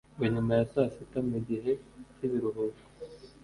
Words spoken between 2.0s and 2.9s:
cyibiruhuko